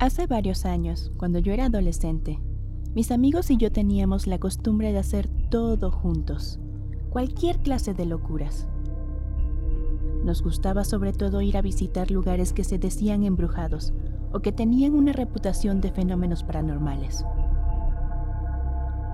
[0.00, 2.40] Hace varios años, cuando yo era adolescente,
[2.94, 6.58] mis amigos y yo teníamos la costumbre de hacer todo juntos,
[7.10, 8.66] cualquier clase de locuras.
[10.24, 13.92] Nos gustaba sobre todo ir a visitar lugares que se decían embrujados
[14.32, 17.26] o que tenían una reputación de fenómenos paranormales.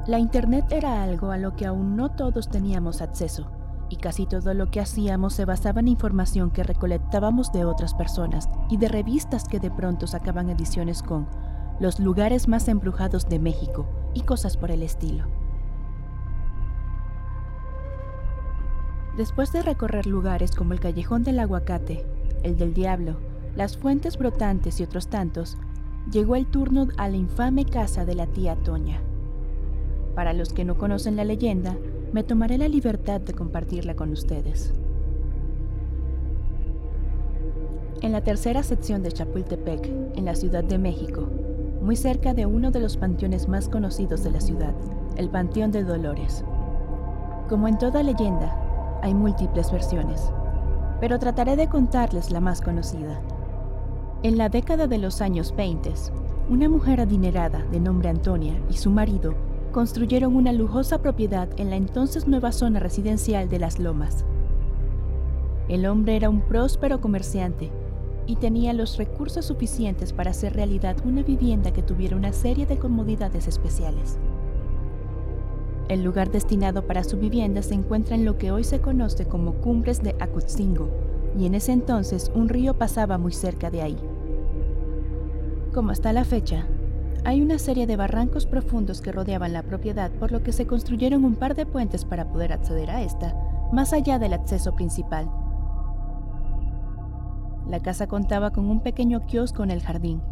[0.07, 3.51] La Internet era algo a lo que aún no todos teníamos acceso,
[3.89, 8.49] y casi todo lo que hacíamos se basaba en información que recolectábamos de otras personas
[8.69, 11.29] y de revistas que de pronto sacaban ediciones con
[11.79, 15.25] los lugares más embrujados de México y cosas por el estilo.
[19.17, 22.05] Después de recorrer lugares como el Callejón del Aguacate,
[22.43, 23.17] el del Diablo,
[23.55, 25.57] las Fuentes Brotantes y otros tantos,
[26.11, 29.01] llegó el turno a la infame casa de la tía Toña.
[30.15, 31.77] Para los que no conocen la leyenda,
[32.17, 34.73] me tomaré la libertad de compartirla con ustedes.
[38.01, 39.85] En la tercera sección de Chapultepec,
[40.15, 41.29] en la Ciudad de México,
[41.83, 44.73] muy cerca de uno de los panteones más conocidos de la ciudad,
[45.19, 46.43] el Panteón de Dolores.
[47.51, 50.33] Como en toda leyenda, hay múltiples versiones,
[51.03, 53.21] pero trataré de contarles la más conocida.
[54.23, 55.93] En la década de los años 20,
[56.49, 59.35] una mujer adinerada de nombre Antonia y su marido
[59.77, 64.25] construyeron una lujosa propiedad en la entonces nueva zona residencial de Las Lomas.
[65.69, 67.71] El hombre era un próspero comerciante
[68.27, 72.79] y tenía los recursos suficientes para hacer realidad una vivienda que tuviera una serie de
[72.79, 74.17] comodidades especiales.
[75.91, 79.57] El lugar destinado para su vivienda se encuentra en lo que hoy se conoce como
[79.57, 80.89] Cumbres de Acutzingo,
[81.39, 83.99] y en ese entonces un río pasaba muy cerca de ahí.
[85.75, 86.67] Como hasta la fecha,
[87.27, 91.25] hay una serie de barrancos profundos que rodeaban la propiedad, por lo que se construyeron
[91.25, 93.35] un par de puentes para poder acceder a esta,
[93.73, 95.29] más allá del acceso principal.
[97.69, 100.23] La casa contaba con un pequeño kiosco en el jardín.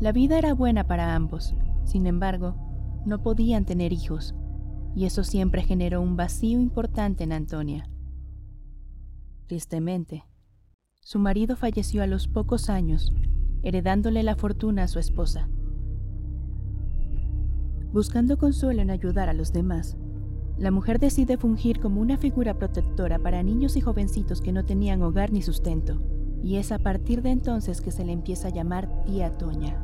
[0.00, 2.56] La vida era buena para ambos, sin embargo,
[3.06, 4.34] no podían tener hijos,
[4.96, 7.88] y eso siempre generó un vacío importante en Antonia.
[9.46, 10.24] Tristemente,
[11.00, 13.12] su marido falleció a los pocos años,
[13.62, 15.48] heredándole la fortuna a su esposa.
[17.92, 19.96] Buscando consuelo en ayudar a los demás,
[20.58, 25.00] la mujer decide fungir como una figura protectora para niños y jovencitos que no tenían
[25.02, 25.98] hogar ni sustento,
[26.42, 29.82] y es a partir de entonces que se le empieza a llamar tía Toña.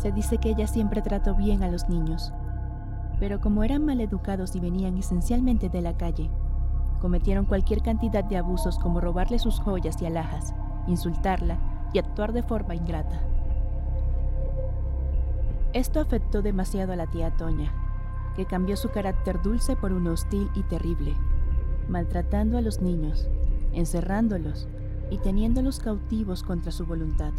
[0.00, 2.32] Se dice que ella siempre trató bien a los niños,
[3.18, 6.30] pero como eran maleducados y venían esencialmente de la calle,
[7.00, 10.54] cometieron cualquier cantidad de abusos como robarle sus joyas y alhajas,
[10.86, 11.58] insultarla
[11.92, 13.31] y actuar de forma ingrata.
[15.74, 17.72] Esto afectó demasiado a la tía Toña,
[18.36, 21.14] que cambió su carácter dulce por uno hostil y terrible,
[21.88, 23.30] maltratando a los niños,
[23.72, 24.68] encerrándolos
[25.08, 27.32] y teniéndolos cautivos contra su voluntad.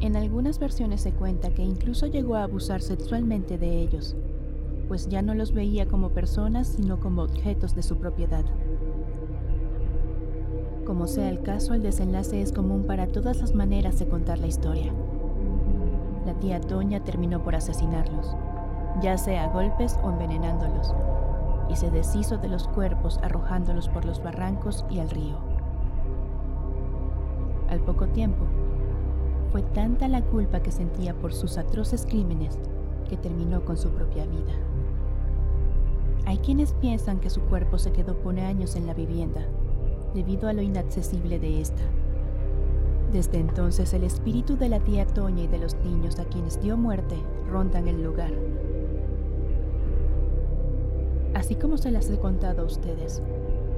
[0.00, 4.16] En algunas versiones se cuenta que incluso llegó a abusar sexualmente de ellos,
[4.88, 8.46] pues ya no los veía como personas sino como objetos de su propiedad.
[10.86, 14.46] Como sea el caso, el desenlace es común para todas las maneras de contar la
[14.46, 14.90] historia
[16.28, 18.36] la tía Toña terminó por asesinarlos,
[19.00, 20.94] ya sea a golpes o envenenándolos,
[21.70, 25.38] y se deshizo de los cuerpos arrojándolos por los barrancos y al río.
[27.70, 28.44] Al poco tiempo,
[29.52, 32.58] fue tanta la culpa que sentía por sus atroces crímenes
[33.08, 34.52] que terminó con su propia vida.
[36.26, 39.46] Hay quienes piensan que su cuerpo se quedó por años en la vivienda,
[40.12, 41.82] debido a lo inaccesible de esta
[43.12, 46.76] desde entonces el espíritu de la tía Toña y de los niños a quienes dio
[46.76, 47.16] muerte
[47.50, 48.32] rondan el lugar.
[51.34, 53.22] Así como se las he contado a ustedes,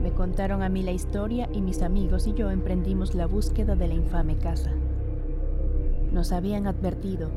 [0.03, 3.89] me contaron a mí la historia y mis amigos y yo emprendimos la búsqueda de
[3.89, 4.73] la infame casa.
[6.13, 7.29] Nos habían advertido,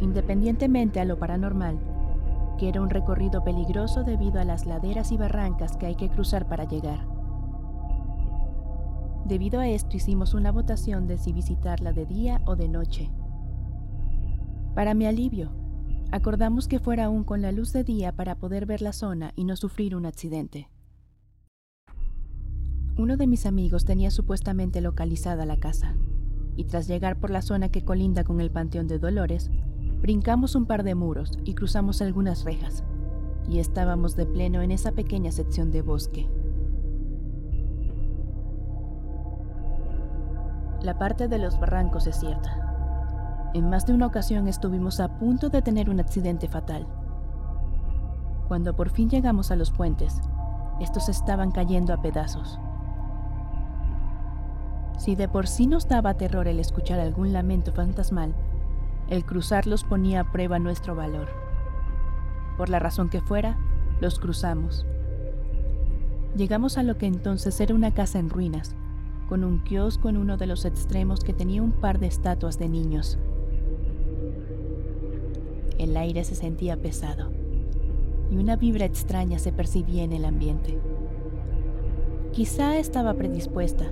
[0.00, 1.78] independientemente a lo paranormal,
[2.58, 6.48] que era un recorrido peligroso debido a las laderas y barrancas que hay que cruzar
[6.48, 7.17] para llegar.
[9.28, 13.10] Debido a esto hicimos una votación de si visitarla de día o de noche.
[14.74, 15.52] Para mi alivio,
[16.10, 19.44] acordamos que fuera aún con la luz de día para poder ver la zona y
[19.44, 20.70] no sufrir un accidente.
[22.96, 25.94] Uno de mis amigos tenía supuestamente localizada la casa,
[26.56, 29.50] y tras llegar por la zona que colinda con el Panteón de Dolores,
[30.00, 32.82] brincamos un par de muros y cruzamos algunas rejas,
[33.46, 36.30] y estábamos de pleno en esa pequeña sección de bosque.
[40.88, 43.50] La parte de los barrancos es cierta.
[43.52, 46.86] En más de una ocasión estuvimos a punto de tener un accidente fatal.
[48.48, 50.22] Cuando por fin llegamos a los puentes,
[50.80, 52.58] estos estaban cayendo a pedazos.
[54.96, 58.34] Si de por sí nos daba terror el escuchar algún lamento fantasmal,
[59.10, 61.28] el cruzarlos ponía a prueba nuestro valor.
[62.56, 63.58] Por la razón que fuera,
[64.00, 64.86] los cruzamos.
[66.34, 68.74] Llegamos a lo que entonces era una casa en ruinas,
[69.28, 72.68] con un kiosco en uno de los extremos que tenía un par de estatuas de
[72.68, 73.18] niños.
[75.78, 77.30] El aire se sentía pesado
[78.30, 80.78] y una vibra extraña se percibía en el ambiente.
[82.32, 83.84] Quizá estaba predispuesta,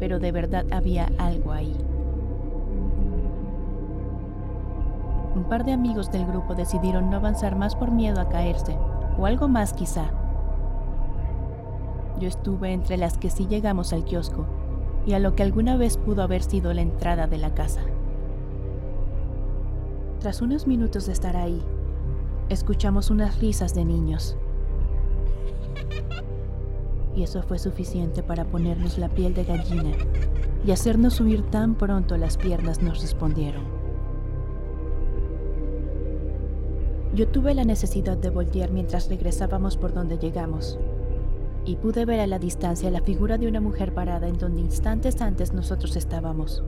[0.00, 1.76] pero de verdad había algo ahí.
[5.34, 8.76] Un par de amigos del grupo decidieron no avanzar más por miedo a caerse,
[9.18, 10.10] o algo más quizá.
[12.18, 14.46] Yo estuve entre las que sí llegamos al kiosco
[15.06, 17.82] y a lo que alguna vez pudo haber sido la entrada de la casa.
[20.20, 21.62] Tras unos minutos de estar ahí,
[22.48, 24.36] escuchamos unas risas de niños.
[27.14, 29.92] Y eso fue suficiente para ponernos la piel de gallina
[30.66, 33.62] y hacernos huir tan pronto las piernas nos respondieron.
[37.14, 40.78] Yo tuve la necesidad de voltear mientras regresábamos por donde llegamos,
[41.66, 45.20] y pude ver a la distancia la figura de una mujer parada en donde instantes
[45.20, 46.62] antes nosotros estábamos.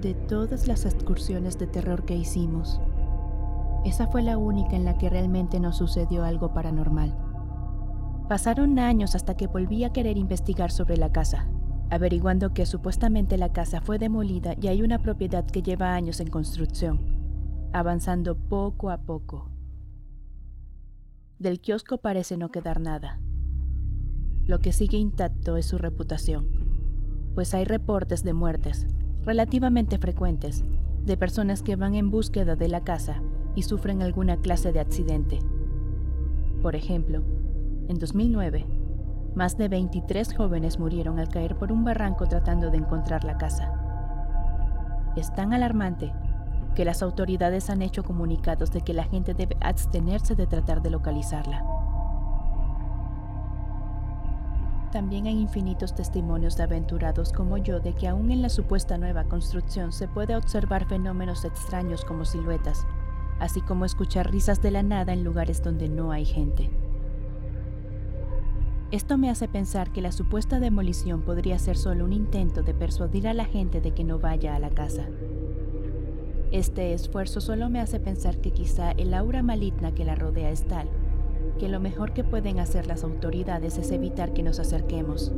[0.00, 2.80] De todas las excursiones de terror que hicimos,
[3.84, 7.16] esa fue la única en la que realmente nos sucedió algo paranormal.
[8.28, 11.48] Pasaron años hasta que volví a querer investigar sobre la casa,
[11.90, 16.30] averiguando que supuestamente la casa fue demolida y hay una propiedad que lleva años en
[16.30, 19.50] construcción, avanzando poco a poco.
[21.38, 23.20] Del kiosco parece no quedar nada.
[24.46, 26.46] Lo que sigue intacto es su reputación,
[27.34, 28.86] pues hay reportes de muertes,
[29.24, 30.64] relativamente frecuentes,
[31.04, 33.20] de personas que van en búsqueda de la casa
[33.56, 35.40] y sufren alguna clase de accidente.
[36.62, 37.24] Por ejemplo,
[37.88, 38.66] en 2009,
[39.34, 43.72] más de 23 jóvenes murieron al caer por un barranco tratando de encontrar la casa.
[45.16, 46.12] Es tan alarmante
[46.76, 50.90] que las autoridades han hecho comunicados de que la gente debe abstenerse de tratar de
[50.90, 51.75] localizarla.
[54.96, 59.24] También hay infinitos testimonios de aventurados como yo de que aún en la supuesta nueva
[59.24, 62.86] construcción se puede observar fenómenos extraños como siluetas,
[63.38, 66.70] así como escuchar risas de la nada en lugares donde no hay gente.
[68.90, 73.28] Esto me hace pensar que la supuesta demolición podría ser solo un intento de persuadir
[73.28, 75.04] a la gente de que no vaya a la casa.
[76.52, 80.66] Este esfuerzo solo me hace pensar que quizá el aura maligna que la rodea es
[80.66, 80.88] tal,
[81.58, 85.32] que lo mejor que pueden hacer las autoridades es evitar que nos acerquemos.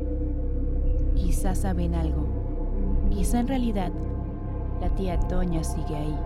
[1.14, 2.26] Quizá saben algo.
[3.10, 3.92] Quizá en realidad
[4.80, 6.18] la tía Toña sigue ahí.